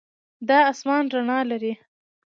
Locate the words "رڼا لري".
1.13-1.73